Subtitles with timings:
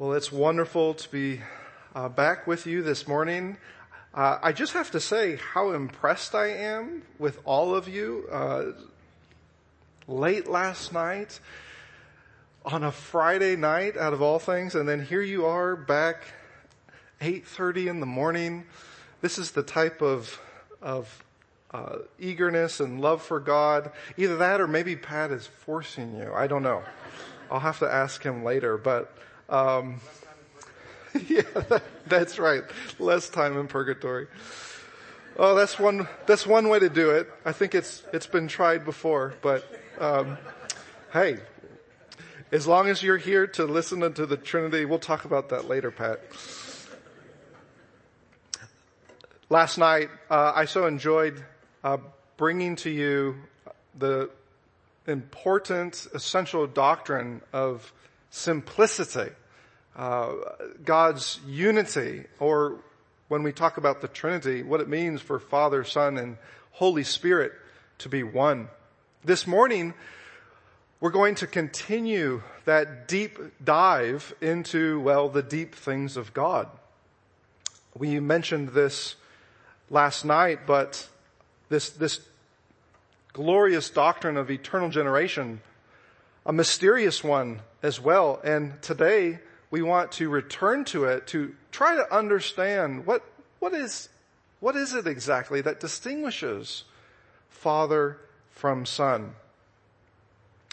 [0.00, 1.42] Well, it's wonderful to be
[1.94, 3.58] uh, back with you this morning.
[4.14, 8.26] Uh, I just have to say how impressed I am with all of you.
[8.32, 8.64] Uh,
[10.08, 11.38] late last night,
[12.64, 16.22] on a Friday night, out of all things, and then here you are back
[17.20, 18.64] 8:30 in the morning.
[19.20, 20.40] This is the type of
[20.80, 21.22] of
[21.72, 23.92] uh, eagerness and love for God.
[24.16, 26.32] Either that, or maybe Pat is forcing you.
[26.34, 26.84] I don't know.
[27.50, 29.14] I'll have to ask him later, but.
[29.50, 30.00] Um,
[31.28, 32.62] yeah, that, that's right.
[32.98, 34.28] Less time in purgatory.
[35.36, 37.28] Oh, that's one, that's one way to do it.
[37.44, 39.64] I think it's, it's been tried before, but,
[39.98, 40.38] um,
[41.12, 41.38] hey,
[42.52, 45.90] as long as you're here to listen to the Trinity, we'll talk about that later,
[45.90, 46.20] Pat.
[49.48, 51.42] Last night, uh, I so enjoyed
[51.82, 51.98] uh,
[52.36, 53.36] bringing to you
[53.98, 54.30] the
[55.06, 57.92] important, essential doctrine of
[58.30, 59.32] simplicity
[59.96, 60.32] uh,
[60.84, 62.78] God's unity, or
[63.28, 66.36] when we talk about the Trinity, what it means for Father, Son, and
[66.72, 67.52] Holy Spirit
[67.98, 68.68] to be one.
[69.24, 69.94] This morning,
[71.00, 76.68] we're going to continue that deep dive into, well, the deep things of God.
[77.94, 79.16] We mentioned this
[79.90, 81.08] last night, but
[81.68, 82.20] this, this
[83.32, 85.60] glorious doctrine of eternal generation,
[86.46, 88.40] a mysterious one as well.
[88.42, 89.38] And today,
[89.70, 93.24] we want to return to it to try to understand what,
[93.60, 94.08] what is,
[94.58, 96.84] what is it exactly that distinguishes
[97.48, 98.18] Father
[98.50, 99.34] from Son?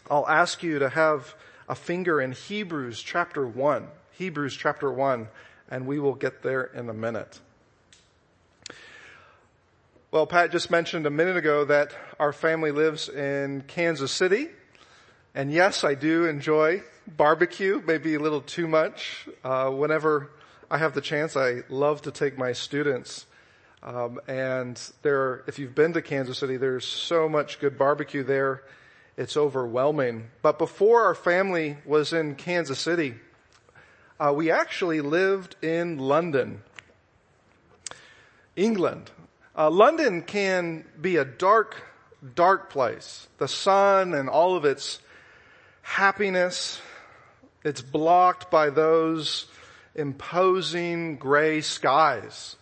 [0.09, 1.35] I'll ask you to have
[1.69, 3.87] a finger in Hebrews chapter 1.
[4.13, 5.27] Hebrews chapter 1,
[5.69, 7.39] and we will get there in a minute.
[10.09, 14.47] Well, Pat just mentioned a minute ago that our family lives in Kansas City.
[15.35, 16.81] And yes, I do enjoy
[17.15, 19.27] barbecue, maybe a little too much.
[19.43, 20.29] Uh, whenever
[20.69, 23.25] I have the chance, I love to take my students.
[23.81, 28.63] Um, and there, if you've been to Kansas City, there's so much good barbecue there.
[29.15, 30.29] It's overwhelming.
[30.41, 33.15] But before our family was in Kansas City,
[34.19, 36.61] uh, we actually lived in London,
[38.55, 39.11] England.
[39.55, 41.81] Uh, London can be a dark,
[42.35, 43.27] dark place.
[43.37, 44.99] The sun and all of its
[45.81, 46.81] happiness
[47.67, 49.45] it's blocked by those
[49.93, 52.55] imposing gray skies.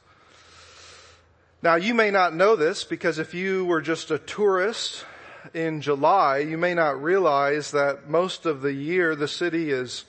[1.61, 5.05] Now you may not know this because if you were just a tourist
[5.53, 10.05] in July, you may not realize that most of the year the city is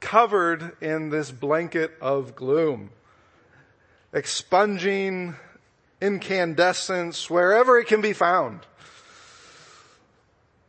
[0.00, 2.90] covered in this blanket of gloom,
[4.12, 5.36] expunging
[6.00, 8.66] incandescence wherever it can be found.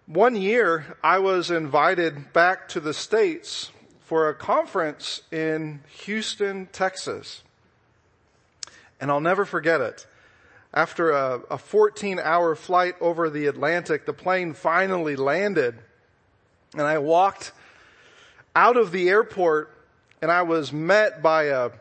[0.08, 3.72] One year I was invited back to the States
[4.02, 7.42] for a conference in Houston, Texas.
[9.02, 10.06] And I'll never forget it.
[10.72, 15.80] After a, a 14 hour flight over the Atlantic, the plane finally landed
[16.74, 17.52] and I walked
[18.56, 19.72] out of the airport
[20.22, 21.72] and I was met by a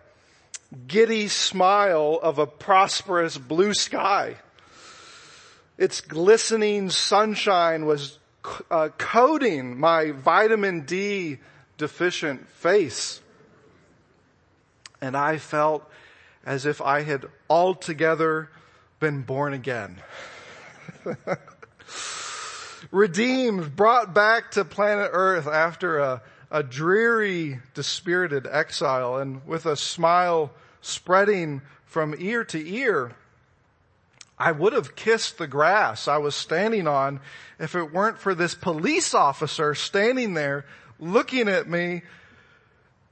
[0.87, 4.37] giddy smile of a prosperous blue sky.
[5.77, 8.19] Its glistening sunshine was
[8.71, 11.39] uh, coating my vitamin D
[11.79, 13.21] deficient face.
[15.01, 15.89] And I felt
[16.47, 18.51] as if I had altogether
[19.01, 20.01] been born again.
[22.91, 29.77] Redeemed, brought back to planet earth after a, a dreary, dispirited exile and with a
[29.77, 33.13] smile spreading from ear to ear.
[34.39, 37.21] I would have kissed the grass I was standing on
[37.59, 40.67] if it weren't for this police officer standing there
[40.99, 42.03] looking at me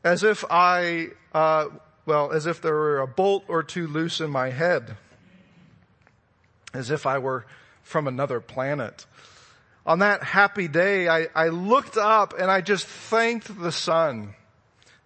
[0.02, 1.66] as if I, uh,
[2.06, 4.96] well, as if there were a bolt or two loose in my head.
[6.74, 7.46] As if I were
[7.82, 9.06] from another planet.
[9.86, 14.34] On that happy day, I, I looked up and I just thanked the sun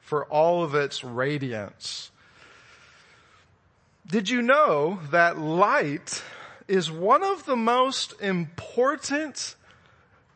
[0.00, 2.10] for all of its radiance
[4.08, 6.22] did you know that light
[6.68, 9.56] is one of the most important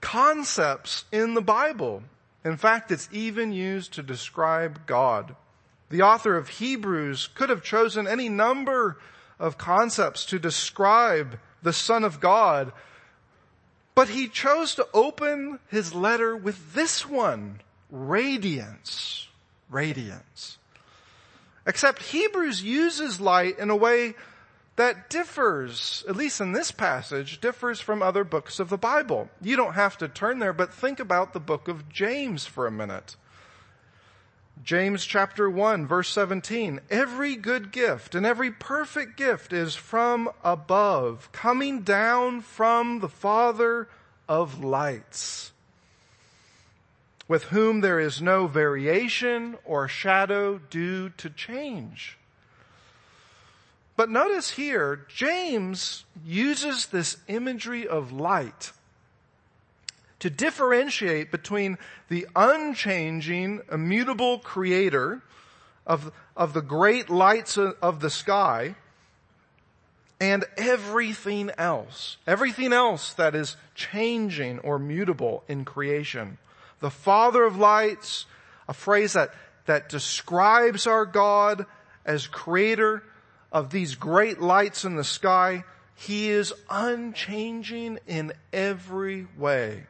[0.00, 2.02] concepts in the Bible?
[2.44, 5.36] In fact, it's even used to describe God.
[5.90, 8.96] The author of Hebrews could have chosen any number
[9.38, 12.72] of concepts to describe the Son of God,
[13.94, 19.28] but he chose to open his letter with this one, radiance.
[19.68, 20.58] Radiance.
[21.70, 24.14] Except Hebrews uses light in a way
[24.74, 29.30] that differs, at least in this passage, differs from other books of the Bible.
[29.40, 32.72] You don't have to turn there, but think about the book of James for a
[32.72, 33.14] minute.
[34.64, 41.30] James chapter 1 verse 17, every good gift and every perfect gift is from above,
[41.30, 43.88] coming down from the Father
[44.28, 45.52] of lights,
[47.30, 52.18] with whom there is no variation or shadow due to change.
[53.94, 58.72] But notice here, James uses this imagery of light
[60.18, 61.78] to differentiate between
[62.08, 65.22] the unchanging, immutable creator
[65.86, 68.74] of, of the great lights of the sky
[70.20, 72.16] and everything else.
[72.26, 76.36] Everything else that is changing or mutable in creation.
[76.80, 78.26] The Father of lights,
[78.68, 79.34] a phrase that,
[79.66, 81.66] that describes our God
[82.04, 83.02] as creator
[83.52, 85.64] of these great lights in the sky.
[85.94, 89.86] He is unchanging in every way.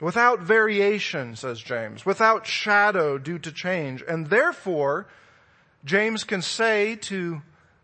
[0.00, 4.02] Without variation, says James, without shadow due to change.
[4.06, 5.06] And therefore,
[5.84, 7.40] James can say to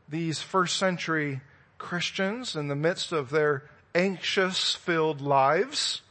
[0.08, 1.40] these first century
[1.78, 3.62] Christians in the midst of their
[3.94, 6.02] anxious filled lives,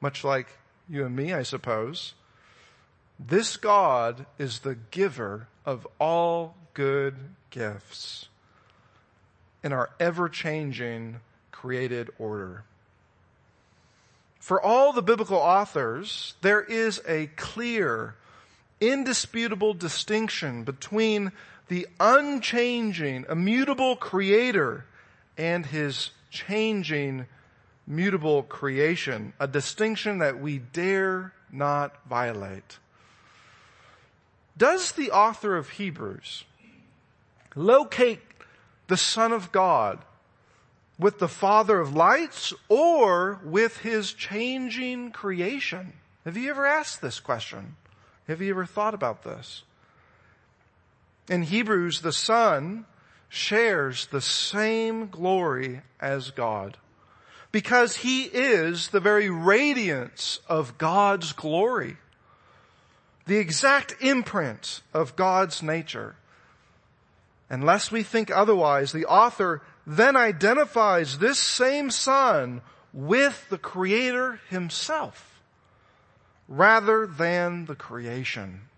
[0.00, 0.48] much like
[0.88, 2.14] you and me, I suppose,
[3.18, 7.16] this God is the giver of all good
[7.50, 8.28] gifts
[9.64, 12.64] in our ever changing created order.
[14.38, 18.14] For all the biblical authors, there is a clear,
[18.80, 21.32] indisputable distinction between
[21.68, 24.84] the unchanging, immutable creator
[25.36, 27.26] and his changing,
[27.86, 29.32] mutable creation.
[29.38, 32.78] A distinction that we dare not violate.
[34.56, 36.44] Does the author of Hebrews
[37.54, 38.20] locate
[38.88, 39.98] the Son of God
[40.98, 45.92] with the Father of lights or with his changing creation?
[46.24, 47.76] Have you ever asked this question?
[48.28, 49.62] Have you ever thought about this?
[51.28, 52.86] In Hebrews, the Son
[53.28, 56.76] shares the same glory as God
[57.56, 61.96] because he is the very radiance of God's glory,
[63.26, 66.16] the exact imprint of God's nature.
[67.48, 72.60] Unless we think otherwise, the author then identifies this same son
[72.92, 75.40] with the creator himself
[76.48, 78.68] rather than the creation.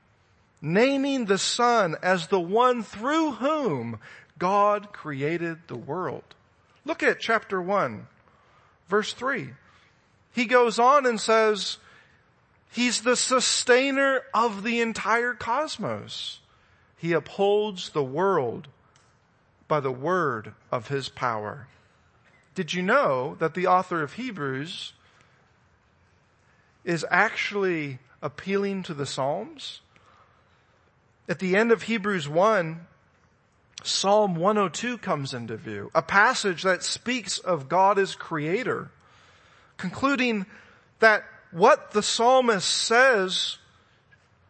[0.62, 3.98] Naming the son as the one through whom
[4.38, 6.36] God created the world.
[6.84, 8.06] Look at chapter one,
[8.88, 9.50] verse three.
[10.32, 11.78] He goes on and says,
[12.70, 16.40] He's the sustainer of the entire cosmos.
[16.96, 18.68] He upholds the world
[19.68, 21.68] by the word of his power.
[22.54, 24.92] Did you know that the author of Hebrews
[26.84, 29.80] is actually appealing to the Psalms?
[31.28, 32.86] At the end of Hebrews 1,
[33.84, 38.90] Psalm 102 comes into view, a passage that speaks of God as creator,
[39.76, 40.46] concluding
[40.98, 43.58] that what the psalmist says,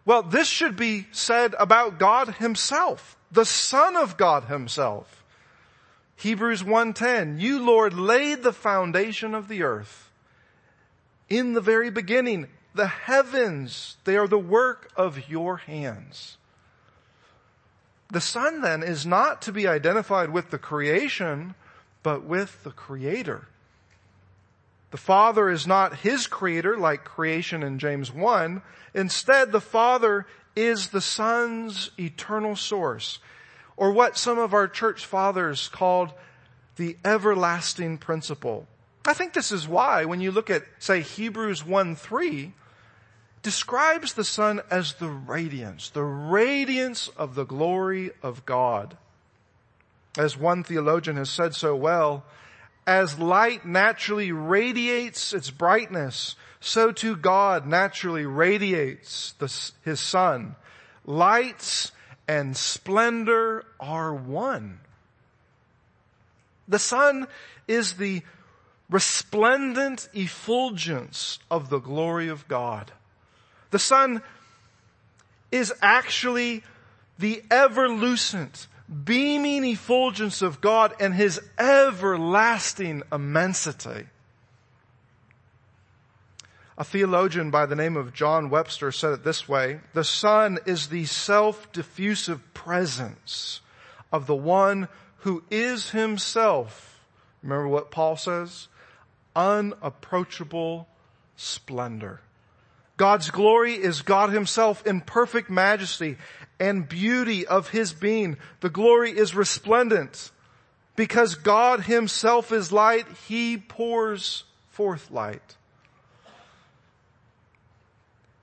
[0.04, 5.24] well, this should be said about God himself the Son of God himself.
[6.16, 10.10] Hebrews 1.10, you Lord laid the foundation of the earth.
[11.28, 16.38] In the very beginning, the heavens, they are the work of your hands.
[18.10, 21.54] The Son then is not to be identified with the creation,
[22.02, 23.48] but with the Creator.
[24.90, 28.62] The Father is not His Creator like creation in James 1.
[28.94, 33.18] Instead, the Father is the Son's eternal source,
[33.76, 36.12] or what some of our church fathers called
[36.76, 38.66] the everlasting principle.
[39.04, 42.52] I think this is why when you look at, say, Hebrews 1 3,
[43.42, 48.96] describes the Son as the radiance, the radiance of the glory of God.
[50.16, 52.24] As one theologian has said so well,
[52.86, 59.52] as light naturally radiates its brightness so too God naturally radiates the,
[59.84, 60.56] his Son.
[61.04, 61.92] Lights
[62.26, 64.80] and splendor are one.
[66.66, 67.28] The Son
[67.66, 68.22] is the
[68.90, 72.92] resplendent effulgence of the glory of God.
[73.70, 74.22] The Son
[75.50, 76.62] is actually
[77.18, 78.66] the ever-lucent,
[79.04, 84.06] beaming effulgence of God and His everlasting immensity.
[86.76, 90.88] A theologian by the name of John Webster said it this way, the Son is
[90.88, 93.60] the self-diffusive presence
[94.12, 94.88] of the one
[95.22, 97.00] who is himself,
[97.42, 98.68] remember what Paul says?
[99.34, 100.86] Unapproachable
[101.36, 102.20] splendor.
[102.98, 106.18] God's glory is God himself in perfect majesty
[106.58, 108.36] and beauty of his being.
[108.60, 110.32] The glory is resplendent.
[110.96, 115.56] Because God himself is light, he pours forth light.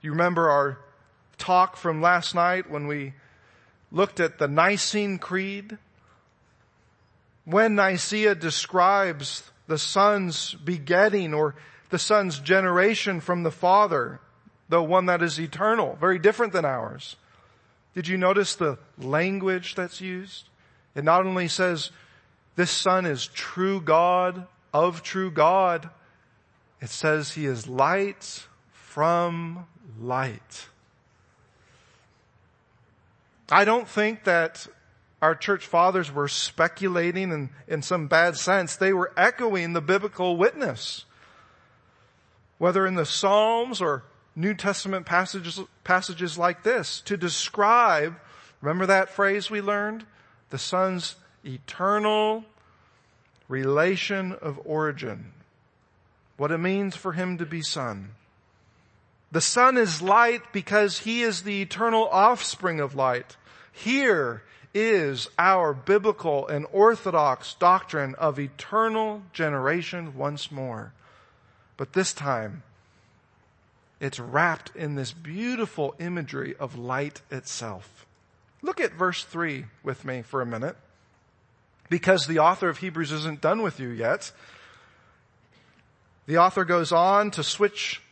[0.00, 0.78] You remember our
[1.36, 3.12] talk from last night when we
[3.92, 5.76] looked at the Nicene Creed?
[7.44, 11.56] When Nicaea describes the Son's begetting or
[11.90, 14.18] the Son's generation from the Father,
[14.68, 17.16] the one that is eternal, very different than ours.
[17.94, 20.48] Did you notice the language that's used?
[20.94, 21.90] It not only says
[22.56, 25.88] this son is true God of true God,
[26.80, 29.66] it says he is light from
[29.98, 30.68] light.
[33.50, 34.66] I don't think that
[35.22, 38.76] our church fathers were speculating in, in some bad sense.
[38.76, 41.04] They were echoing the biblical witness.
[42.58, 44.02] Whether in the Psalms or
[44.36, 48.16] New Testament passages, passages like this to describe,
[48.60, 50.04] remember that phrase we learned?
[50.50, 52.44] The Son's eternal
[53.48, 55.32] relation of origin.
[56.36, 58.10] What it means for Him to be Son.
[59.32, 63.36] The Son is light because He is the eternal offspring of light.
[63.72, 64.42] Here
[64.74, 70.92] is our biblical and orthodox doctrine of eternal generation once more.
[71.78, 72.62] But this time,
[74.00, 78.06] it's wrapped in this beautiful imagery of light itself.
[78.62, 80.76] Look at verse 3 with me for a minute.
[81.88, 84.32] Because the author of Hebrews isn't done with you yet.
[86.26, 88.02] The author goes on to switch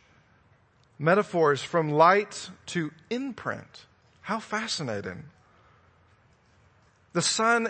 [0.97, 3.85] metaphors from light to imprint.
[4.21, 5.25] How fascinating.
[7.13, 7.67] The Son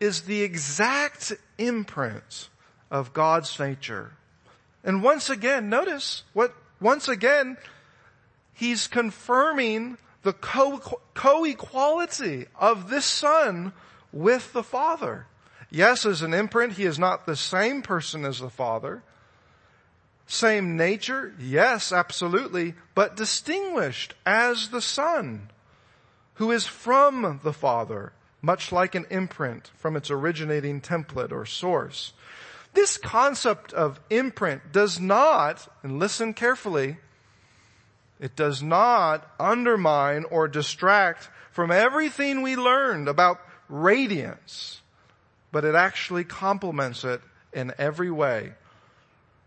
[0.00, 2.48] is the exact imprint
[2.90, 4.12] of God's nature.
[4.84, 7.56] And once again, notice what once again,
[8.52, 13.72] he's confirming the co- co-equality of this son
[14.12, 15.26] with the father.
[15.70, 19.02] Yes, as an imprint, he is not the same person as the father.
[20.26, 21.34] Same nature?
[21.38, 25.50] Yes, absolutely, but distinguished as the son
[26.34, 32.12] who is from the father, much like an imprint from its originating template or source.
[32.74, 36.98] This concept of imprint does not, and listen carefully,
[38.20, 44.80] it does not undermine or distract from everything we learned about radiance,
[45.52, 47.20] but it actually complements it
[47.52, 48.52] in every way.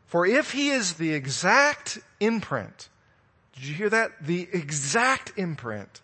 [0.07, 2.89] For if he is the exact imprint,
[3.53, 4.25] did you hear that?
[4.25, 6.01] The exact imprint.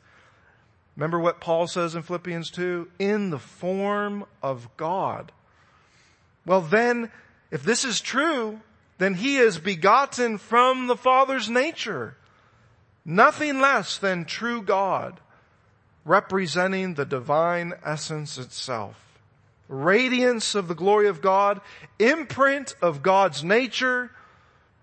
[0.96, 2.90] Remember what Paul says in Philippians 2?
[3.00, 5.32] In the form of God.
[6.48, 7.12] Well then,
[7.51, 8.62] if this is true,
[9.00, 12.16] then he is begotten from the Father's nature.
[13.04, 15.20] Nothing less than true God,
[16.06, 18.96] representing the divine essence itself.
[19.68, 21.60] Radiance of the glory of God,
[22.00, 24.12] imprint of God's nature,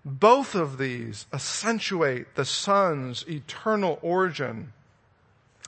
[0.05, 4.71] both of these accentuate the Son's eternal origin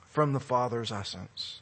[0.06, 1.60] from the Father's essence.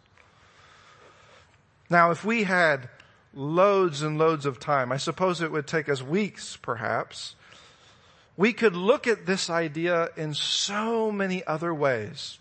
[1.88, 2.90] Now, if we had
[3.36, 4.90] loads and loads of time.
[4.90, 7.36] I suppose it would take us weeks, perhaps.
[8.36, 12.38] We could look at this idea in so many other ways.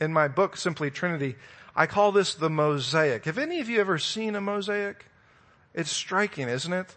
[0.00, 1.36] In my book, Simply Trinity,
[1.74, 3.24] I call this the mosaic.
[3.24, 5.04] Have any of you ever seen a mosaic?
[5.74, 6.94] It's striking, isn't it?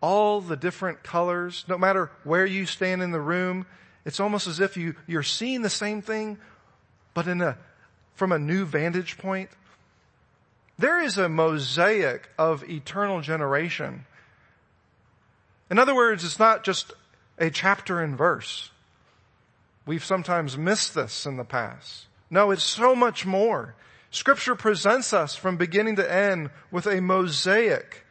[0.00, 3.66] All the different colors, no matter where you stand in the room,
[4.04, 6.38] it's almost as if you, you're seeing the same thing,
[7.14, 7.58] but in a,
[8.14, 9.50] from a new vantage point.
[10.78, 14.06] There is a mosaic of eternal generation.
[15.70, 16.92] In other words, it's not just
[17.38, 18.70] a chapter and verse.
[19.86, 22.06] We've sometimes missed this in the past.
[22.30, 23.74] No, it's so much more.
[24.10, 28.04] Scripture presents us from beginning to end with a mosaic.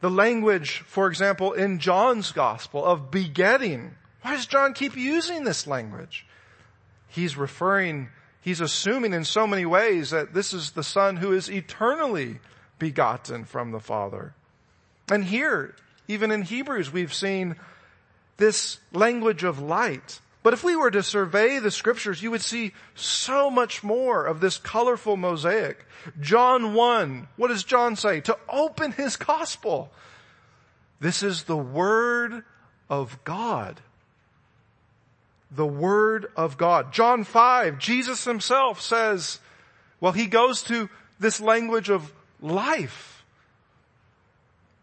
[0.00, 3.94] The language, for example, in John's gospel of begetting.
[4.22, 6.26] Why does John keep using this language?
[7.08, 8.08] He's referring
[8.46, 12.38] he's assuming in so many ways that this is the son who is eternally
[12.78, 14.34] begotten from the father.
[15.10, 15.74] And here,
[16.06, 17.56] even in Hebrews, we've seen
[18.36, 20.20] this language of light.
[20.44, 24.38] But if we were to survey the scriptures, you would see so much more of
[24.38, 25.84] this colorful mosaic.
[26.20, 28.20] John 1, what does John say?
[28.20, 29.90] To open his gospel.
[31.00, 32.44] This is the word
[32.88, 33.80] of God
[35.56, 36.92] the Word of God.
[36.92, 39.40] John 5, Jesus himself says,
[40.00, 43.24] well, he goes to this language of life.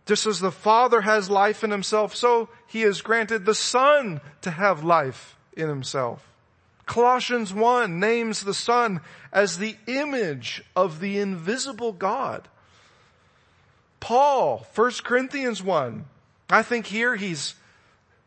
[0.05, 4.51] Just as the Father has life in himself, so he has granted the Son to
[4.51, 6.27] have life in himself.
[6.85, 8.99] Colossians 1 names the Son
[9.31, 12.49] as the image of the invisible God.
[14.01, 16.03] Paul, 1 Corinthians 1,
[16.49, 17.55] I think here he's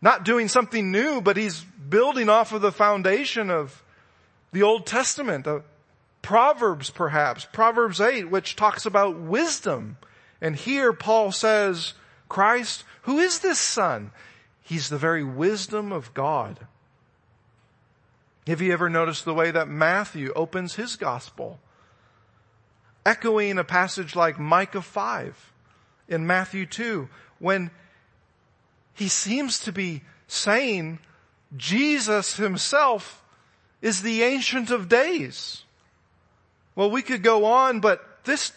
[0.00, 3.82] not doing something new, but he's building off of the foundation of
[4.52, 5.60] the Old Testament, uh,
[6.22, 9.96] Proverbs perhaps, Proverbs 8, which talks about wisdom.
[10.40, 11.94] And here Paul says,
[12.28, 14.10] Christ, who is this son?
[14.62, 16.66] He's the very wisdom of God.
[18.46, 21.60] Have you ever noticed the way that Matthew opens his gospel?
[23.04, 25.52] Echoing a passage like Micah 5
[26.08, 27.70] in Matthew 2 when
[28.96, 30.98] he seems to be saying
[31.56, 33.22] Jesus himself
[33.82, 35.62] is the ancient of days.
[36.74, 38.52] Well, we could go on, but this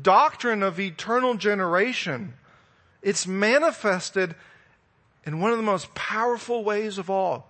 [0.00, 2.34] doctrine of eternal generation,
[3.02, 4.34] it's manifested
[5.26, 7.48] in one of the most powerful ways of all.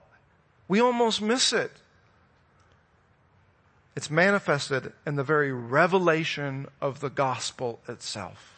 [0.68, 1.70] We almost miss it.
[3.94, 8.51] It's manifested in the very revelation of the gospel itself.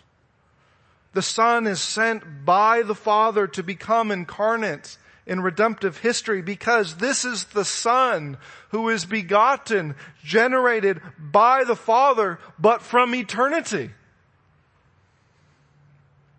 [1.15, 7.25] The Son is sent by the Father to become incarnate in redemptive history because this
[7.25, 8.37] is the Son
[8.71, 13.91] who is begotten, generated by the Father, but from eternity.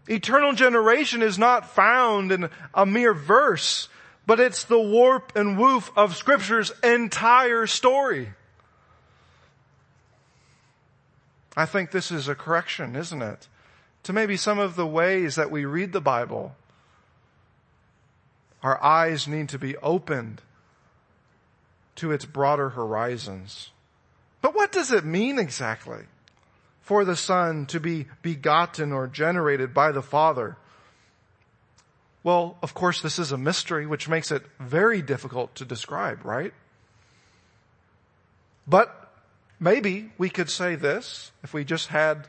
[0.07, 3.87] Eternal generation is not found in a mere verse,
[4.27, 8.29] but it's the warp and woof of scripture's entire story.
[11.57, 13.47] I think this is a correction, isn't it?
[14.05, 16.55] To maybe some of the ways that we read the Bible
[18.65, 20.41] our eyes need to be opened
[21.95, 23.69] to its broader horizons.
[24.41, 26.05] But what does it mean exactly
[26.81, 30.57] for the Son to be begotten or generated by the Father?
[32.23, 36.53] Well, of course, this is a mystery, which makes it very difficult to describe, right?
[38.65, 39.13] But
[39.59, 42.27] maybe we could say this if we just had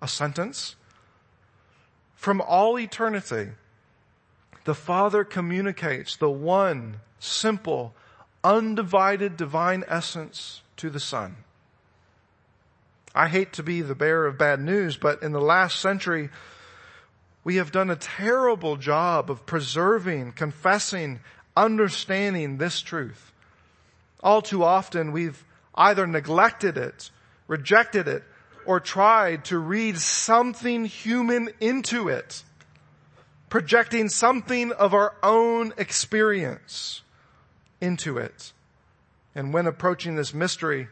[0.00, 0.76] a sentence.
[2.14, 3.50] From all eternity,
[4.64, 7.94] the Father communicates the one simple,
[8.42, 11.36] undivided divine essence to the Son.
[13.14, 16.28] I hate to be the bearer of bad news, but in the last century,
[17.44, 21.20] we have done a terrible job of preserving, confessing,
[21.56, 23.32] understanding this truth.
[24.20, 27.10] All too often we've either neglected it,
[27.46, 28.24] rejected it,
[28.66, 32.42] or tried to read something human into it
[33.48, 37.02] projecting something of our own experience
[37.80, 38.52] into it.
[39.34, 40.88] And when approaching this mystery,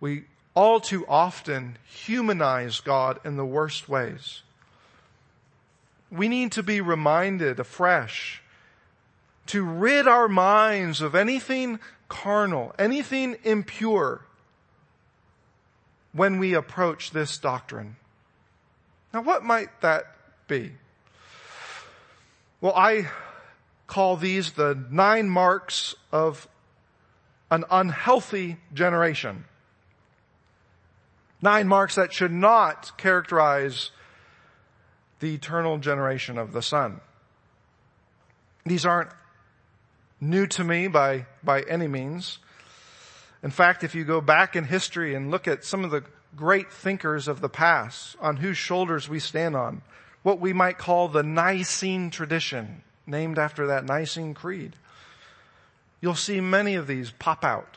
[0.00, 4.42] we all too often humanize God in the worst ways.
[6.10, 8.42] We need to be reminded afresh
[9.46, 14.22] to rid our minds of anything carnal, anything impure
[16.16, 17.96] when we approach this doctrine.
[19.12, 20.16] Now what might that
[20.48, 20.72] be?
[22.60, 23.10] Well, I
[23.86, 26.48] call these the nine marks of
[27.50, 29.44] an unhealthy generation.
[31.42, 33.90] Nine marks that should not characterize
[35.20, 37.00] the eternal generation of the Son.
[38.64, 39.10] These aren't
[40.20, 42.38] new to me by, by any means.
[43.46, 46.02] In fact, if you go back in history and look at some of the
[46.34, 49.82] great thinkers of the past on whose shoulders we stand on,
[50.24, 54.74] what we might call the Nicene tradition, named after that Nicene Creed.
[56.00, 57.76] You'll see many of these pop out.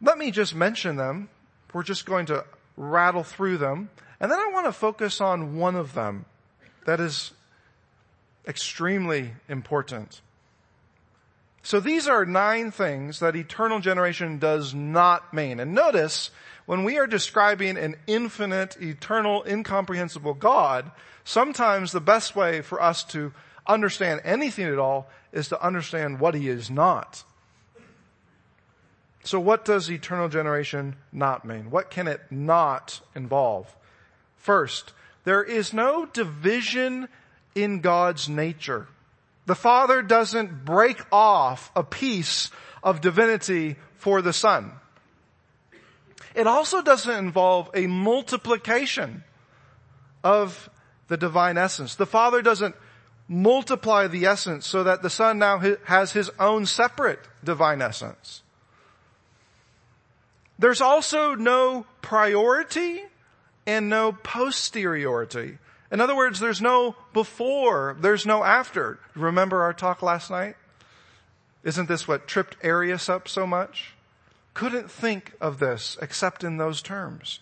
[0.00, 1.28] Let me just mention them.
[1.74, 3.90] We're just going to rattle through them.
[4.18, 6.24] And then I want to focus on one of them
[6.86, 7.32] that is
[8.46, 10.22] extremely important.
[11.68, 15.60] So these are nine things that eternal generation does not mean.
[15.60, 16.30] And notice,
[16.64, 20.90] when we are describing an infinite, eternal, incomprehensible God,
[21.24, 23.34] sometimes the best way for us to
[23.66, 27.22] understand anything at all is to understand what he is not.
[29.22, 31.70] So what does eternal generation not mean?
[31.70, 33.76] What can it not involve?
[34.38, 37.08] First, there is no division
[37.54, 38.88] in God's nature.
[39.48, 42.50] The Father doesn't break off a piece
[42.82, 44.72] of divinity for the Son.
[46.34, 49.24] It also doesn't involve a multiplication
[50.22, 50.68] of
[51.06, 51.94] the divine essence.
[51.94, 52.74] The Father doesn't
[53.26, 58.42] multiply the essence so that the Son now has his own separate divine essence.
[60.58, 63.00] There's also no priority
[63.66, 65.56] and no posteriority.
[65.90, 68.98] In other words, there's no before, there's no after.
[69.14, 70.56] Remember our talk last night?
[71.64, 73.94] Isn't this what tripped Arius up so much?
[74.54, 77.40] Couldn't think of this except in those terms.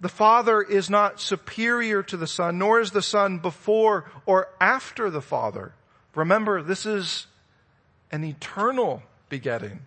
[0.00, 5.10] The Father is not superior to the Son, nor is the Son before or after
[5.10, 5.74] the Father.
[6.14, 7.26] Remember, this is
[8.10, 9.80] an eternal begetting.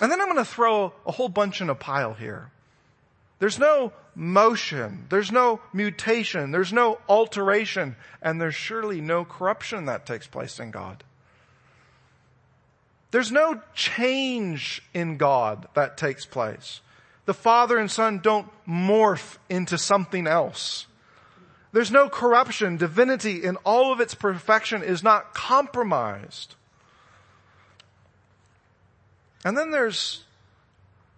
[0.00, 2.50] And then I'm going to throw a whole bunch in a pile here.
[3.40, 5.06] There's no motion.
[5.08, 6.52] There's no mutation.
[6.52, 7.96] There's no alteration.
[8.22, 11.02] And there's surely no corruption that takes place in God.
[13.10, 16.80] There's no change in God that takes place.
[17.24, 20.86] The Father and Son don't morph into something else.
[21.72, 22.76] There's no corruption.
[22.76, 26.56] Divinity in all of its perfection is not compromised.
[29.44, 30.24] And then there's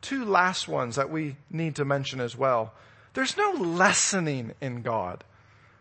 [0.02, 2.74] two last ones that we need to mention as well.
[3.14, 5.24] There's no lessening in God.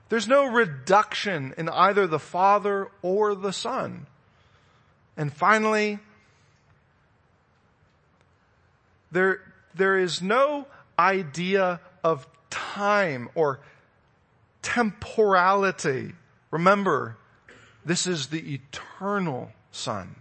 [0.10, 4.08] There's no reduction in either the Father or the Son.
[5.18, 6.00] And finally,
[9.12, 9.42] there,
[9.76, 10.68] there is no
[11.00, 13.60] idea of time or
[14.62, 16.14] temporality.
[16.52, 17.18] Remember,
[17.86, 20.16] this is the eternal Son.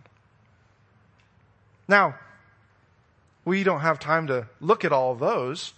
[1.89, 2.15] Now,
[3.45, 5.73] we don't have time to look at all those,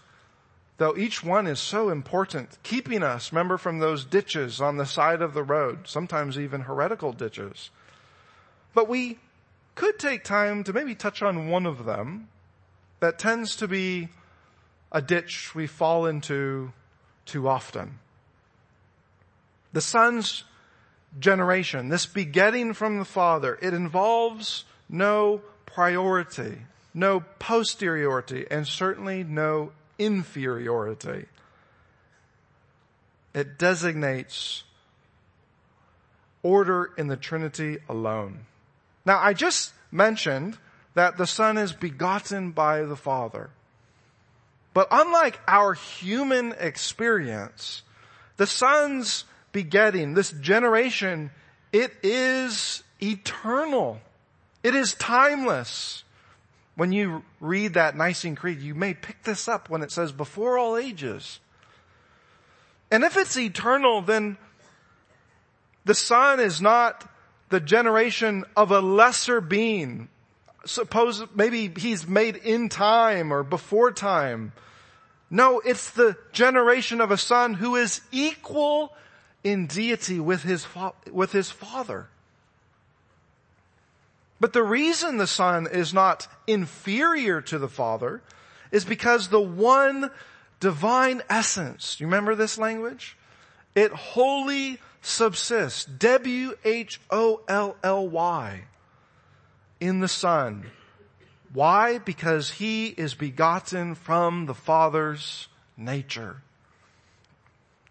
[0.79, 5.23] though each one is so important, keeping us, remember, from those ditches on the side
[5.23, 7.71] of the road, sometimes even heretical ditches.
[8.75, 9.19] But we
[9.75, 12.29] could take time to maybe touch on one of them
[13.01, 14.09] that tends to be
[14.91, 16.73] a ditch we fall into
[17.25, 17.99] too often.
[19.73, 20.45] The son's
[21.19, 26.59] generation, this begetting from the father, it involves no priority,
[26.95, 31.27] no posteriority, and certainly no inferiority.
[33.35, 34.65] It designates
[36.43, 38.47] order in the Trinity alone.
[39.07, 40.59] Now I just mentioned
[40.95, 43.51] that the Son is begotten by the Father.
[44.75, 47.83] But unlike our human experience,
[48.37, 51.31] the Son's begetting, this generation,
[51.73, 54.01] it is eternal.
[54.63, 56.05] It is timeless.
[56.75, 60.57] When you read that Nicene Creed, you may pick this up when it says before
[60.57, 61.41] all ages.
[62.91, 64.39] And if it's eternal, then
[65.85, 67.09] the Son is not
[67.51, 70.09] the generation of a lesser being.
[70.65, 74.53] Suppose maybe he's made in time or before time.
[75.31, 78.95] No, it's the generation of a son who is equal
[79.43, 80.67] in deity with his,
[81.11, 82.09] with his father.
[84.43, 88.23] But the reason the Son is not inferior to the Father
[88.73, 90.11] is because the one
[90.59, 93.17] divine essence, you remember this language?
[93.77, 96.65] It wholly subsists, W-H-O-L-L-Y,
[99.79, 100.67] in the Son.
[101.53, 101.99] Why?
[101.99, 106.43] Because He is begotten from the Father's nature.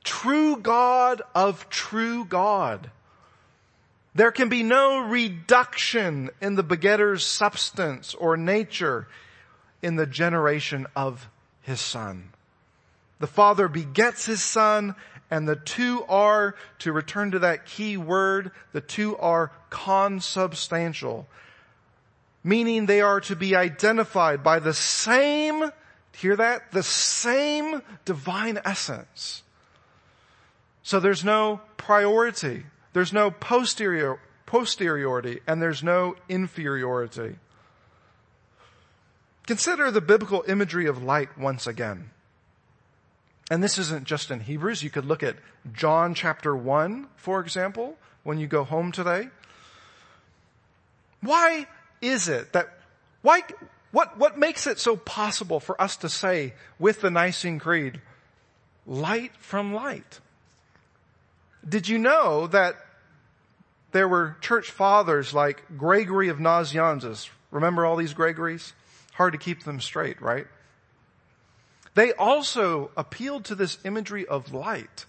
[0.04, 2.92] True God of true God.
[4.14, 9.08] There can be no reduction in the begetter's substance or nature
[9.82, 11.30] in the generation of
[11.62, 12.30] his son.
[13.20, 14.96] The father begets his son
[15.30, 21.26] and the two are, to return to that key word, the two are consubstantial.
[22.44, 25.72] Meaning they are to be identified by the same,
[26.12, 26.72] hear that?
[26.74, 29.44] The same divine essence.
[30.84, 32.66] So there's no priority.
[32.94, 37.36] There's no posterior, posteriority and there's no inferiority.
[39.48, 42.10] Consider the biblical imagery of light once again.
[43.50, 44.84] And this isn't just in Hebrews.
[44.84, 45.36] You could look at
[45.74, 49.30] John chapter 1, for example, when you go home today.
[51.22, 51.68] Why
[52.02, 52.70] is it that,
[53.22, 53.42] why,
[53.92, 58.00] what, what makes it so possible for us to say with the Nicene Creed,
[58.88, 60.20] light from light?
[61.68, 62.76] Did you know that
[63.92, 67.30] there were church fathers like Gregory of Nazianzus?
[67.52, 68.74] Remember all these Gregories?
[69.14, 70.48] Hard to keep them straight, right?
[71.94, 75.06] They also appealed to this imagery of light.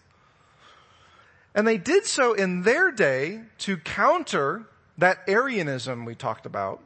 [1.55, 4.65] And they did so in their day to counter
[4.99, 6.83] that Arianism we talked about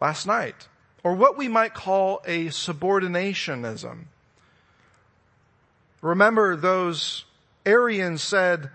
[0.00, 0.68] last night,
[1.02, 4.04] or what we might call a subordinationism.
[6.02, 7.24] Remember those
[7.66, 8.70] Arians said,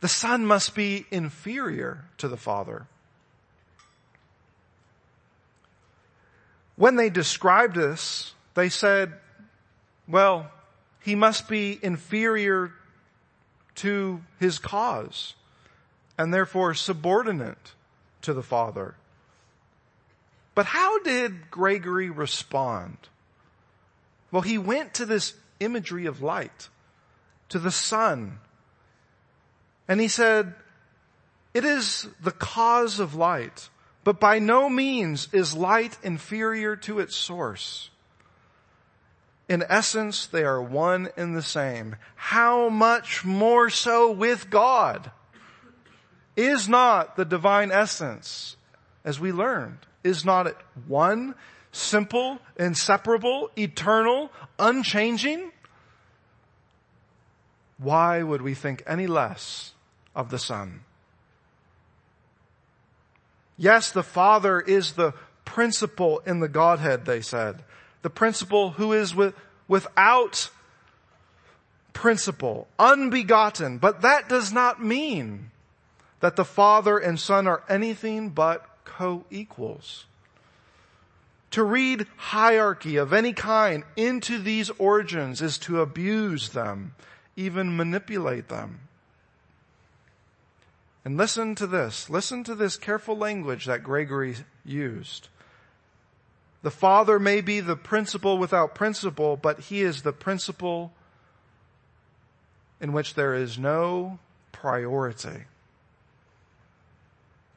[0.00, 2.86] the son must be inferior to the father.
[6.76, 9.14] When they described this, they said,
[10.06, 10.50] well,
[11.00, 12.72] he must be inferior
[13.76, 15.34] to his cause
[16.18, 17.72] and therefore subordinate
[18.22, 18.94] to the Father.
[20.54, 22.96] But how did Gregory respond?
[24.32, 26.68] Well, he went to this imagery of light,
[27.50, 28.38] to the sun,
[29.88, 30.54] and he said,
[31.54, 33.70] it is the cause of light,
[34.04, 37.88] but by no means is light inferior to its source.
[39.48, 41.96] In essence, they are one and the same.
[42.16, 45.10] How much more so with God?
[46.36, 48.56] Is not the divine essence,
[49.02, 51.34] as we learned, is not it one,
[51.72, 55.52] simple, inseparable, eternal, unchanging?
[57.78, 59.72] Why would we think any less
[60.16, 60.80] of the Son?
[63.56, 67.62] Yes, the Father is the principle in the Godhead, they said.
[68.02, 69.34] The principle who is with,
[69.68, 70.50] without
[71.92, 73.78] principle, unbegotten.
[73.78, 75.50] But that does not mean
[76.20, 80.06] that the Father and Son are anything but co-equals.
[81.52, 86.94] To read hierarchy of any kind into these origins is to abuse them,
[87.34, 88.80] even manipulate them.
[91.06, 92.10] And listen to this.
[92.10, 95.28] Listen to this careful language that Gregory used.
[96.62, 100.92] The Father may be the principle without principle, but He is the principle
[102.80, 104.18] in which there is no
[104.50, 105.44] priority.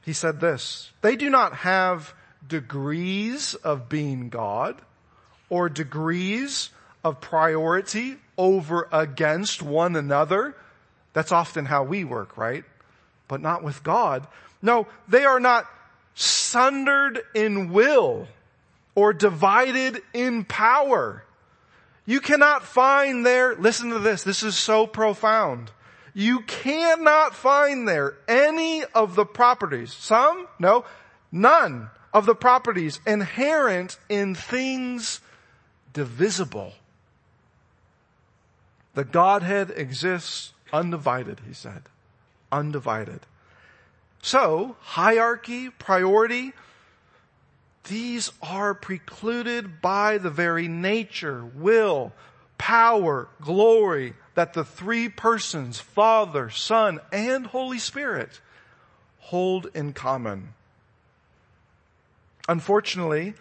[0.06, 2.14] He said this, they do not have
[2.48, 4.80] degrees of being God
[5.50, 6.70] or degrees
[7.04, 10.56] of priority over against one another.
[11.14, 12.64] That's often how we work, right?
[13.30, 14.28] But not with God.
[14.62, 15.66] No, they are not
[16.14, 18.28] sundered in will
[18.94, 21.24] or divided in power.
[22.06, 25.72] You cannot find there, listen to this, this is so profound.
[26.14, 30.84] You cannot find there any of the properties, some, no,
[31.32, 35.22] none of the properties inherent in things
[35.94, 36.74] divisible.
[38.96, 41.84] The Godhead exists undivided, he said.
[42.52, 43.22] Undivided.
[44.22, 46.54] So, hierarchy, priority,
[47.86, 52.14] these are precluded by the very nature, will,
[52.58, 58.42] power, glory that the three persons, Father, Son, and Holy Spirit
[59.20, 60.54] hold in common.
[62.48, 63.34] Unfortunately,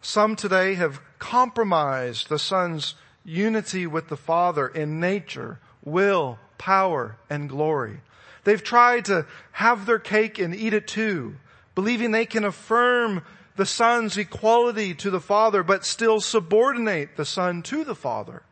[0.00, 7.48] some today have compromised the Son's unity with the Father in nature, will, power, and
[7.48, 8.00] glory.
[8.44, 11.36] They've tried to have their cake and eat it too,
[11.74, 13.22] believing they can affirm
[13.56, 18.42] the Son's equality to the Father, but still subordinate the Son to the Father.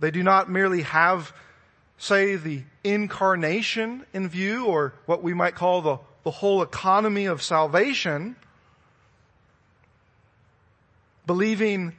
[0.00, 1.32] They do not merely have,
[1.98, 7.42] say, the incarnation in view, or what we might call the, the whole economy of
[7.42, 8.36] salvation,
[11.26, 11.94] believing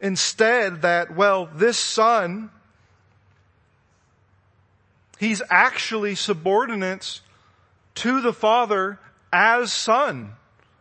[0.00, 2.50] instead that, well, this Son,
[5.20, 7.20] He's actually subordinate
[7.96, 8.98] to the Father
[9.30, 10.32] as son,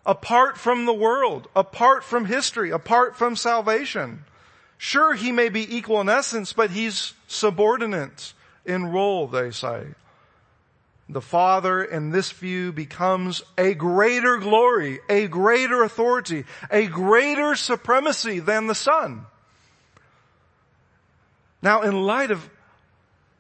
[0.06, 4.24] apart from the world, apart from history, apart from salvation.
[4.78, 9.88] Sure, he may be equal in essence, but he's subordinate in role, they say.
[11.10, 18.40] The Father in this view becomes a greater glory, a greater authority, a greater supremacy
[18.40, 19.26] than the Son.
[21.62, 22.50] Now in light of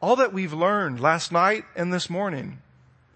[0.02, 2.60] all that we've learned last night and this morning,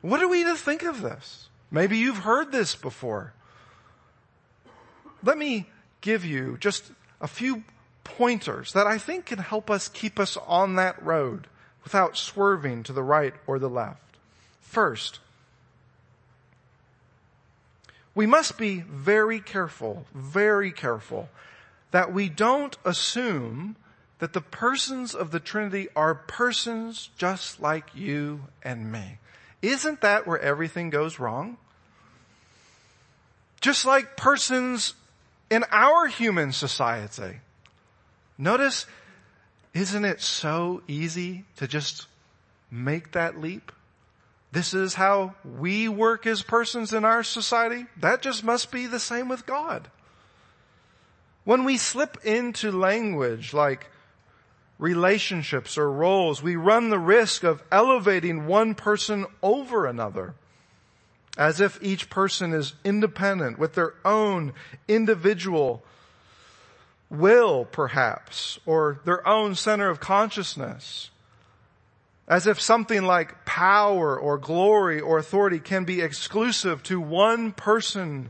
[0.01, 1.47] what are we to think of this?
[1.71, 3.33] Maybe you've heard this before.
[5.23, 5.67] Let me
[6.01, 6.91] give you just
[7.21, 7.63] a few
[8.03, 11.47] pointers that I think can help us keep us on that road
[11.83, 14.17] without swerving to the right or the left.
[14.61, 15.19] First,
[18.13, 21.29] we must be very careful, very careful
[21.91, 23.75] that we don't assume
[24.23, 29.17] that the persons of the Trinity are persons just like you and me.
[29.61, 31.57] Isn't that where everything goes wrong?
[33.59, 34.93] Just like persons
[35.49, 37.41] in our human society.
[38.37, 38.85] Notice,
[39.73, 42.07] isn't it so easy to just
[42.71, 43.73] make that leap?
[44.53, 47.87] This is how we work as persons in our society.
[47.97, 49.89] That just must be the same with God.
[51.43, 53.89] When we slip into language like
[54.77, 60.35] relationships or roles, we run the risk of elevating one person over another
[61.37, 64.53] as if each person is independent with their own
[64.87, 65.83] individual
[67.09, 71.09] will perhaps, or their own center of consciousness.
[72.27, 78.29] As if something like power or glory or authority can be exclusive to one person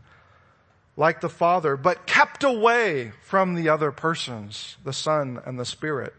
[0.97, 6.13] like the Father, but kept away from the other persons, the Son and the Spirit.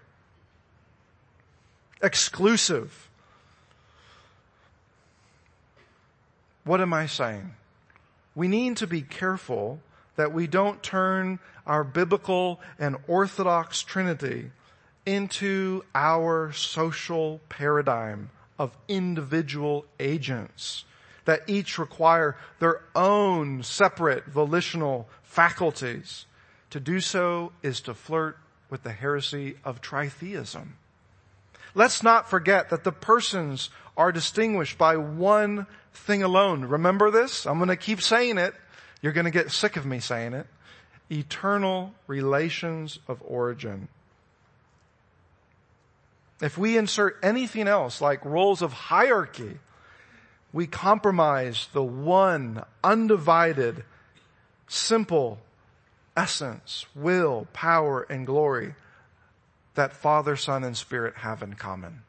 [2.05, 3.09] Exclusive.
[6.65, 7.55] What am I saying?
[8.35, 9.81] We need to be careful
[10.17, 14.51] that we don't turn our biblical and orthodox Trinity
[15.07, 20.85] into our social paradigm of individual agents
[21.25, 26.27] that each require their own separate volitional faculties.
[26.69, 28.37] To do so is to flirt
[28.69, 30.73] with the heresy of tritheism.
[31.75, 36.65] Let's not forget that the persons are distinguished by one thing alone.
[36.65, 37.47] Remember this?
[37.47, 38.55] I'm going to keep saying it.
[39.03, 40.47] You're going to get sick of me saying it.
[41.11, 43.89] Eternal relations of origin.
[46.41, 49.59] If we insert anything else like roles of hierarchy,
[50.53, 53.85] we compromise the one undivided,
[54.69, 55.41] simple
[56.17, 58.75] essence, will, power, and glory
[59.75, 62.03] that Father, Son, and Spirit have in common.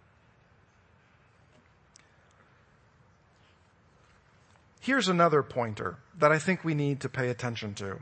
[4.79, 7.99] Here's another pointer that I think we need to pay attention to.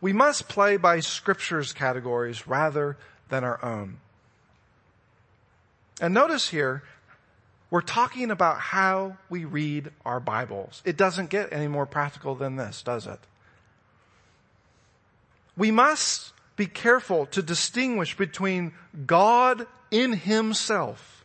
[0.00, 2.96] We must play by scripture's categories rather
[3.30, 3.98] than our own.
[6.00, 6.84] And notice here,
[7.70, 10.82] we're talking about how we read our Bibles.
[10.84, 13.18] It doesn't get any more practical than this, does it?
[15.56, 18.72] We must be careful to distinguish between
[19.06, 21.24] God in Himself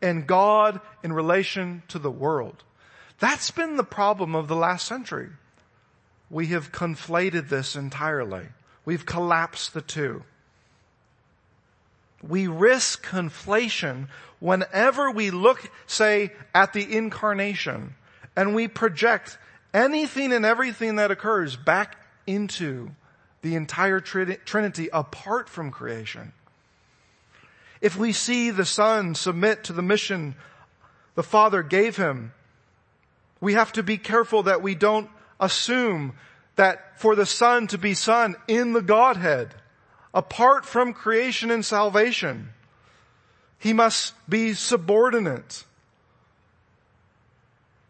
[0.00, 2.62] and God in relation to the world.
[3.18, 5.30] That's been the problem of the last century.
[6.30, 8.46] We have conflated this entirely.
[8.84, 10.22] We've collapsed the two.
[12.22, 17.94] We risk conflation whenever we look, say, at the incarnation
[18.36, 19.38] and we project
[19.72, 22.90] anything and everything that occurs back into
[23.46, 26.32] the entire Trinity apart from creation.
[27.80, 30.34] If we see the Son submit to the mission
[31.14, 32.32] the Father gave him
[33.40, 36.14] we have to be careful that we don't assume
[36.56, 39.54] that for the Son to be Son in the Godhead,
[40.12, 42.48] apart from creation and salvation,
[43.60, 45.62] he must be subordinate.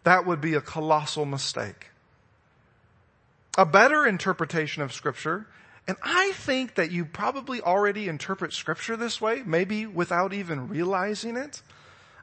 [0.05, 1.87] That would be a colossal mistake.
[3.57, 5.47] A better interpretation of scripture,
[5.88, 11.37] and I think that you probably already interpret scripture this way, maybe without even realizing
[11.37, 11.62] it,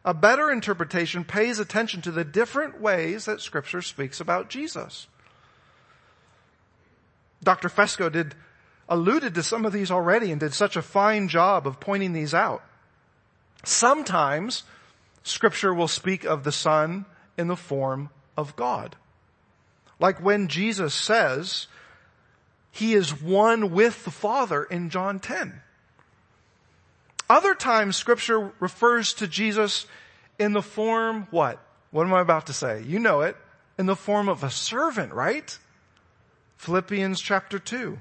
[0.06, 5.08] a better interpretation pays attention to the different ways that scripture speaks about Jesus.
[7.42, 7.70] Dr.
[7.70, 8.36] Fesko did,
[8.90, 12.34] alluded to some of these already and did such a fine job of pointing these
[12.34, 12.64] out.
[13.64, 14.64] Sometimes
[15.24, 17.06] scripture will speak of the Son
[17.38, 18.98] in the form of God.
[20.04, 21.68] Like when Jesus says,
[22.72, 25.62] He is one with the Father in John 10.
[27.30, 29.86] Other times scripture refers to Jesus
[30.38, 31.58] in the form, what?
[31.92, 32.84] What am I about to say?
[32.84, 33.38] You know it.
[33.78, 35.58] In the form of a servant, right?
[36.58, 37.98] Philippians chapter 2.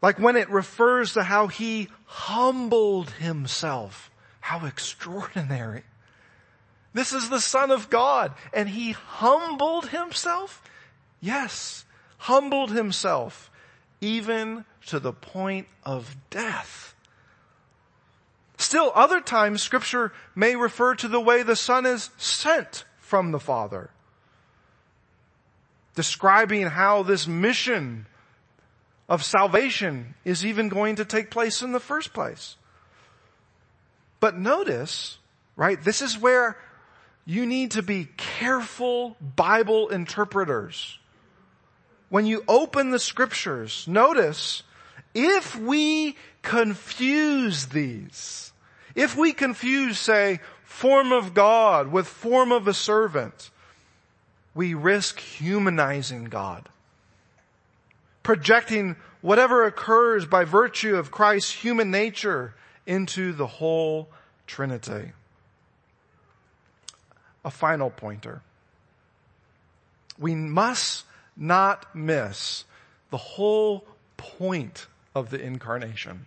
[0.00, 4.10] Like when it refers to how he humbled himself.
[4.40, 5.82] How extraordinary.
[6.94, 10.62] This is the son of God and he humbled himself?
[11.20, 11.84] Yes,
[12.18, 13.50] humbled himself
[14.00, 16.94] even to the point of death.
[18.58, 23.40] Still, other times scripture may refer to the way the son is sent from the
[23.40, 23.90] father.
[25.94, 28.06] Describing how this mission
[29.08, 32.56] of salvation is even going to take place in the first place.
[34.20, 35.18] But notice,
[35.56, 36.56] right, this is where
[37.24, 40.98] you need to be careful Bible interpreters.
[42.08, 44.62] When you open the scriptures, notice
[45.14, 48.52] if we confuse these,
[48.94, 53.50] if we confuse, say, form of God with form of a servant,
[54.54, 56.68] we risk humanizing God.
[58.22, 62.54] Projecting whatever occurs by virtue of Christ's human nature
[62.86, 64.08] into the whole
[64.46, 65.12] Trinity.
[67.44, 68.42] A final pointer.
[70.18, 71.04] We must
[71.36, 72.64] not miss
[73.10, 73.84] the whole
[74.16, 76.26] point of the incarnation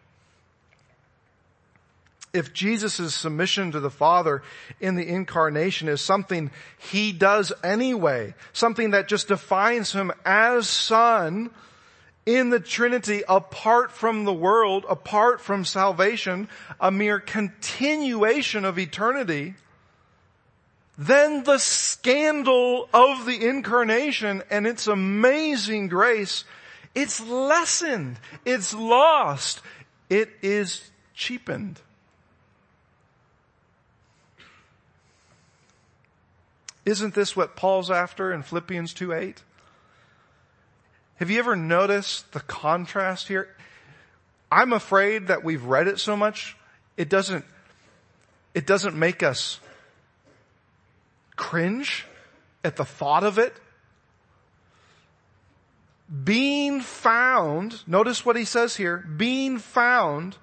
[2.36, 4.44] if Jesus' submission to the Father
[4.82, 11.50] in the incarnation is something he does anyway, something that just defines him as son,
[12.26, 16.50] in the Trinity apart from the world, apart from salvation,
[16.80, 19.54] a mere continuation of eternity,
[20.98, 26.46] then the scandal of the incarnation and its amazing grace,
[26.94, 29.62] it's lessened, it's lost,
[30.10, 31.82] it is cheapened.
[36.86, 39.44] Isn't this what Paul's after in Philippians 2 8?
[41.16, 43.50] Have you ever noticed the contrast here?
[44.52, 46.56] I'm afraid that we've read it so much,
[46.96, 47.44] it doesn't,
[48.54, 49.60] it doesn't make us
[51.36, 52.06] cringe
[52.64, 53.54] at the thought of it.
[56.24, 60.38] Being found, notice what he says here, being found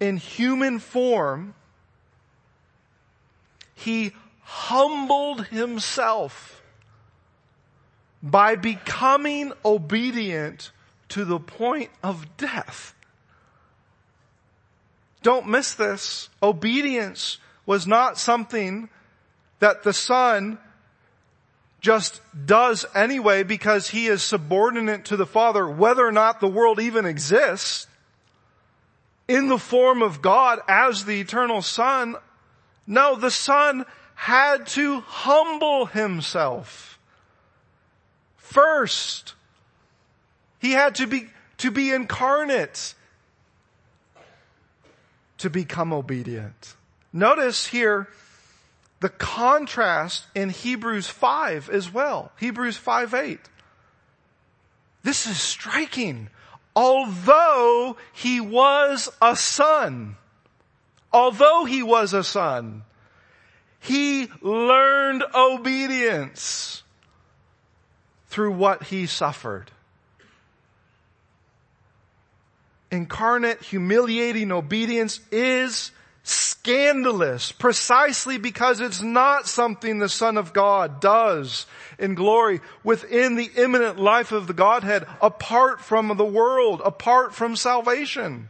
[0.00, 1.54] in human form,
[3.74, 4.12] he
[4.42, 6.62] humbled himself
[8.22, 10.72] by becoming obedient
[11.08, 12.94] to the point of death.
[15.22, 16.28] Don't miss this.
[16.42, 18.88] Obedience was not something
[19.60, 20.58] that the son
[21.80, 26.80] just does anyway because he is subordinate to the father, whether or not the world
[26.80, 27.86] even exists.
[29.28, 32.16] In the form of God as the eternal son.
[32.86, 33.86] No, the son
[34.16, 36.98] had to humble himself
[38.36, 39.34] first.
[40.58, 42.94] He had to be, to be incarnate
[45.38, 46.74] to become obedient.
[47.12, 48.08] Notice here
[49.00, 52.32] the contrast in Hebrews 5 as well.
[52.38, 53.40] Hebrews 5 8.
[55.02, 56.28] This is striking.
[56.76, 60.16] Although he was a son,
[61.12, 62.84] although he was a son,
[63.80, 66.82] he learned obedience
[68.28, 69.70] through what he suffered.
[72.90, 75.90] Incarnate, humiliating obedience is
[76.30, 81.66] scandalous precisely because it's not something the Son of God does
[81.98, 87.56] in glory within the immanent life of the Godhead apart from the world, apart from
[87.56, 88.48] salvation.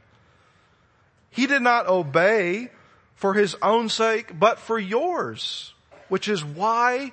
[1.31, 2.71] He did not obey
[3.15, 5.75] for his own sake, but for yours,
[6.09, 7.13] which is why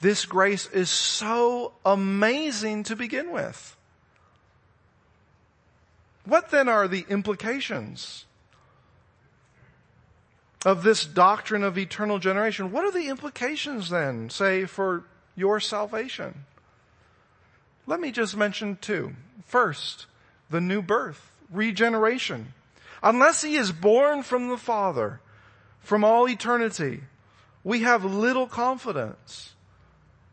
[0.00, 3.76] this grace is so amazing to begin with.
[6.24, 8.24] What then are the implications
[10.64, 12.72] of this doctrine of eternal generation?
[12.72, 15.04] What are the implications then, say, for
[15.36, 16.44] your salvation?
[17.86, 19.14] Let me just mention two.
[19.46, 20.06] First,
[20.50, 22.54] the new birth, regeneration.
[23.02, 25.20] Unless he is born from the Father,
[25.80, 27.00] from all eternity,
[27.64, 29.54] we have little confidence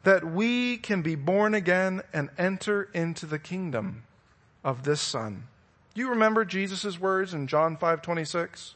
[0.03, 4.03] that we can be born again and enter into the kingdom
[4.63, 5.47] of this son.
[5.95, 8.75] You remember Jesus' words in John 5 26?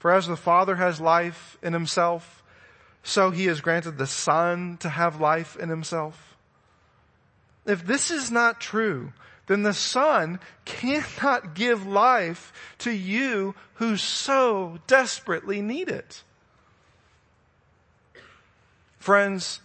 [0.00, 2.42] For as the Father has life in himself,
[3.02, 6.36] so he has granted the Son to have life in himself.
[7.66, 9.12] If this is not true,
[9.46, 16.22] then the Son cannot give life to you who so desperately need it.
[18.98, 19.60] Friends,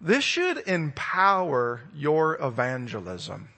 [0.00, 3.50] this should empower your evangelism.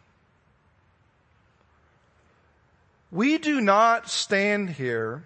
[3.12, 5.24] We do not stand here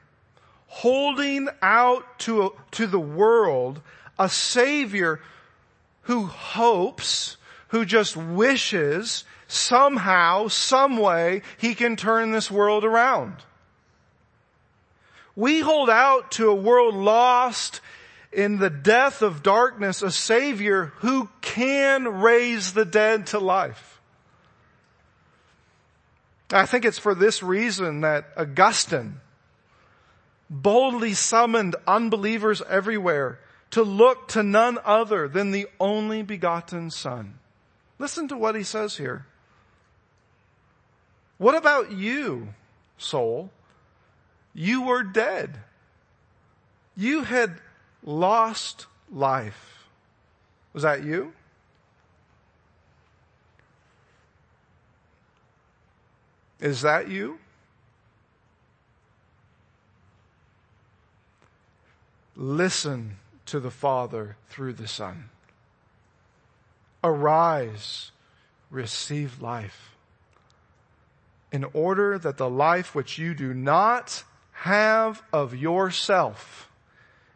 [0.74, 3.80] holding out to, to the world
[4.18, 5.20] a savior
[6.02, 7.36] who hopes,
[7.68, 13.36] who just wishes somehow, some way he can turn this world around.
[15.36, 17.80] We hold out to a world lost
[18.32, 24.00] in the death of darkness a savior who can raise the dead to life.
[26.50, 29.20] I think it's for this reason that Augustine
[30.50, 33.38] boldly summoned unbelievers everywhere
[33.70, 37.38] to look to none other than the only begotten son.
[37.98, 39.26] Listen to what he says here.
[41.38, 42.54] What about you,
[42.98, 43.50] soul?
[44.54, 45.58] You were dead.
[46.96, 47.60] You had
[48.04, 49.88] lost life.
[50.72, 51.32] Was that you?
[56.60, 57.38] Is that you?
[62.36, 63.16] Listen
[63.46, 65.30] to the Father through the Son.
[67.02, 68.10] Arise,
[68.70, 69.94] receive life,
[71.52, 76.70] in order that the life which you do not have of yourself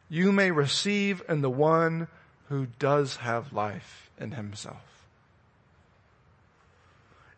[0.09, 2.09] you may receive in the one
[2.49, 5.07] who does have life in himself.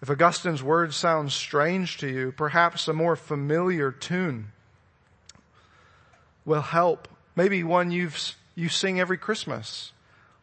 [0.01, 4.53] If Augustine's words sound strange to you, perhaps a more familiar tune
[6.45, 7.09] will help.
[7.37, 9.93] Maybe one you've, you sing every Christmas.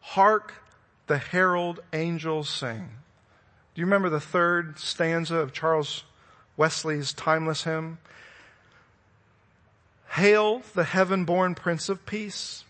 [0.00, 0.54] Hark
[1.06, 2.88] the herald angels sing.
[3.74, 6.04] Do you remember the third stanza of Charles
[6.56, 7.98] Wesley's timeless hymn?
[10.10, 12.64] Hail the heaven born Prince of Peace.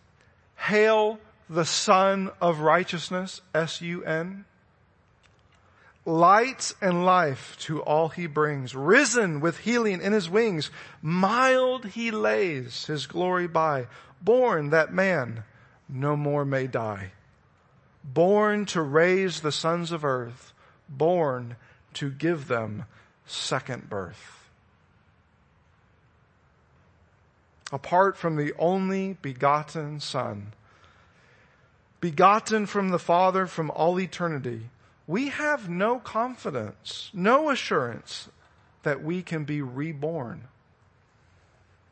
[0.57, 4.45] Hail the sun of Righteousness, S-U-N.
[6.05, 8.75] Light and life to all he brings.
[8.75, 10.71] Risen with healing in his wings.
[11.03, 13.87] Mild he lays his glory by.
[14.21, 15.45] Born that man
[15.89, 17.13] no more may die.
[18.05, 20.53] Born to raise the sons of earth.
[20.89, 21.57] Born
[21.95, 22.85] to give them
[23.27, 24.39] second birth.
[27.73, 30.53] apart from the only begotten Son,
[32.01, 34.71] begotten from the Father from all eternity,
[35.07, 38.29] we have no confidence, no assurance
[38.83, 40.45] that we can be reborn.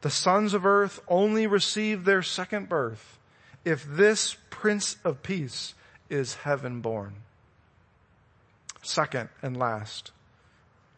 [0.02, 3.18] The sons of earth only receive their second birth
[3.64, 5.74] if this Prince of Peace
[6.08, 7.14] is heaven born.
[8.82, 10.12] Second and last,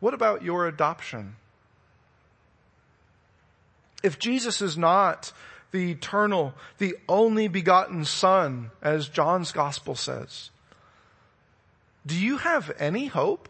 [0.00, 1.36] what about your adoption?
[4.02, 5.32] If Jesus is not
[5.70, 10.50] the eternal, the only begotten son, as John's gospel says,
[12.06, 13.48] do you have any hope?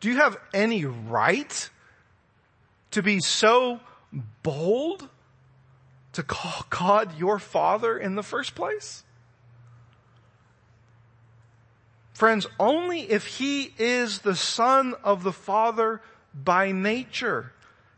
[0.00, 1.70] Do you have any right
[2.90, 3.80] to be so
[4.42, 5.08] bold
[6.12, 9.04] to call God your father in the first place?
[12.14, 16.00] Friends, only if he is the son of the father
[16.34, 17.52] by nature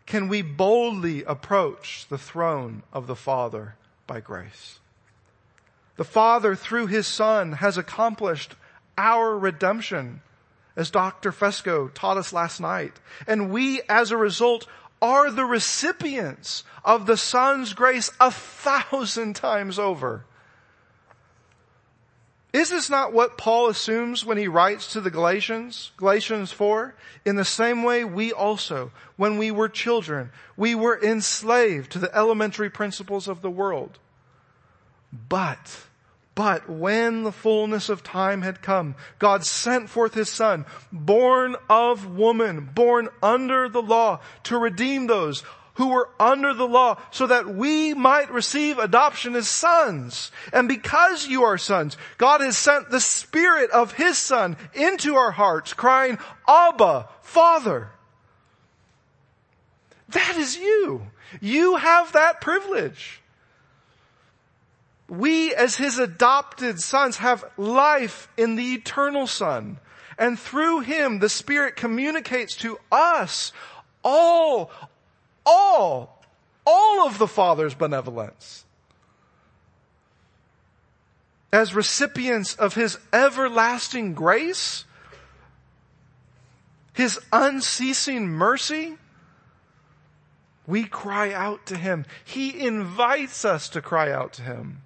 [0.08, 3.74] can we boldly approach the throne of the Father
[4.06, 4.78] by grace.
[5.96, 8.56] The Father, through His Son, has accomplished
[8.96, 10.22] our redemption,
[10.74, 11.30] as Dr.
[11.30, 12.94] Fesko taught us last night.
[13.26, 14.66] And we, as a result,
[15.00, 20.24] are the recipients of the Son's grace a thousand times over.
[22.52, 25.92] Is this not what Paul assumes when he writes to the Galatians?
[25.98, 26.94] Galatians 4?
[27.24, 32.14] In the same way, we also, when we were children, we were enslaved to the
[32.16, 33.98] elementary principles of the world.
[35.12, 35.87] But,
[36.38, 42.14] but when the fullness of time had come, God sent forth His Son, born of
[42.14, 45.42] woman, born under the law, to redeem those
[45.74, 50.30] who were under the law so that we might receive adoption as sons.
[50.52, 55.32] And because you are sons, God has sent the Spirit of His Son into our
[55.32, 57.90] hearts crying, Abba, Father.
[60.10, 61.02] That is you.
[61.40, 63.22] You have that privilege.
[65.08, 69.78] We as His adopted sons have life in the eternal Son.
[70.18, 73.52] And through Him, the Spirit communicates to us
[74.04, 74.70] all,
[75.46, 76.22] all,
[76.66, 78.64] all of the Father's benevolence.
[81.50, 84.84] As recipients of His everlasting grace,
[86.92, 88.98] His unceasing mercy,
[90.66, 92.04] we cry out to Him.
[92.26, 94.82] He invites us to cry out to Him.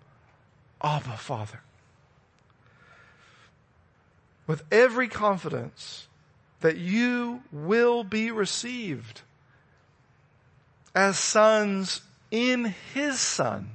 [0.83, 1.61] Abba, Father.
[4.47, 6.09] With every confidence
[6.61, 9.23] that you will be received
[10.95, 13.71] as sons in his son.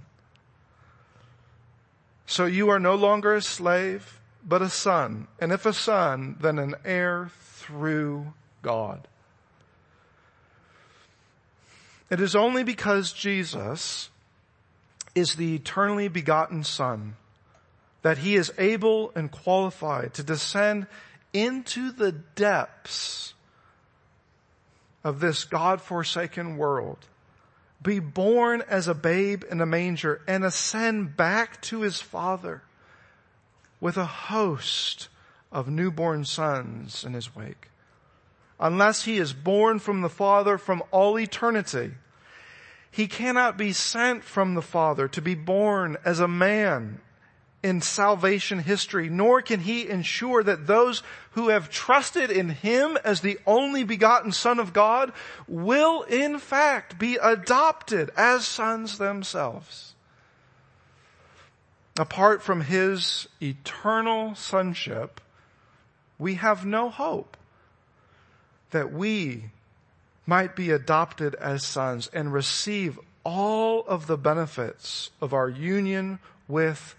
[2.26, 5.28] So you are no longer a slave, but a son.
[5.40, 9.08] And if a son, then an heir through God.
[12.10, 14.10] It is only because Jesus
[15.18, 17.16] is the eternally begotten son
[18.04, 20.86] that he is able and qualified to descend
[21.34, 23.34] into the depths
[25.04, 27.00] of this God-forsaken world,
[27.82, 32.62] be born as a babe in a manger and ascend back to his father
[33.82, 35.08] with a host
[35.52, 37.70] of newborn sons in his wake.
[38.60, 41.94] Unless he is born from the Father from all eternity,
[42.98, 47.00] he cannot be sent from the Father to be born as a man
[47.62, 53.22] in salvation history, nor can he ensure that those who have trusted in him as
[53.22, 55.14] the only begotten son of God
[55.48, 59.94] will in fact be adopted as sons themselves.
[62.00, 65.22] Apart from his eternal sonship,
[66.18, 67.38] we have no hope
[68.72, 69.52] that we
[70.28, 76.96] might be adopted as sons and receive all of the benefits of our union with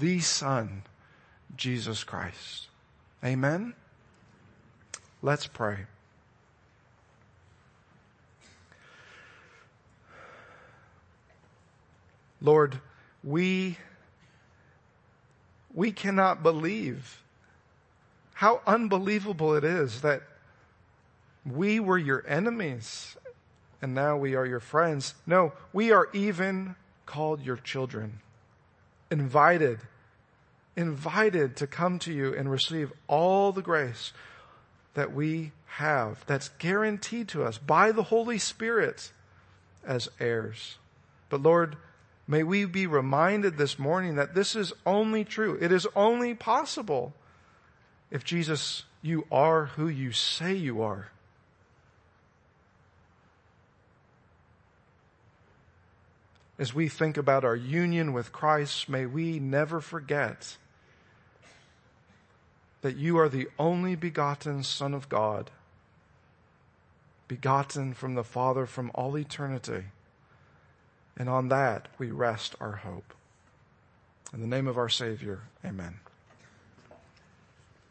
[0.00, 0.82] the Son,
[1.56, 2.66] Jesus Christ.
[3.24, 3.74] Amen?
[5.22, 5.78] Let's pray.
[12.40, 12.80] Lord,
[13.22, 13.78] we,
[15.72, 17.22] we cannot believe
[18.34, 20.22] how unbelievable it is that
[21.44, 23.16] we were your enemies
[23.80, 25.14] and now we are your friends.
[25.26, 28.20] No, we are even called your children,
[29.10, 29.80] invited,
[30.76, 34.12] invited to come to you and receive all the grace
[34.94, 39.10] that we have that's guaranteed to us by the Holy Spirit
[39.84, 40.76] as heirs.
[41.28, 41.76] But Lord,
[42.28, 45.58] may we be reminded this morning that this is only true.
[45.60, 47.14] It is only possible
[48.10, 51.08] if Jesus, you are who you say you are.
[56.62, 60.56] As we think about our union with Christ, may we never forget
[62.82, 65.50] that you are the only begotten Son of God,
[67.26, 69.86] begotten from the Father from all eternity.
[71.16, 73.12] And on that we rest our hope.
[74.32, 75.98] In the name of our Savior, amen.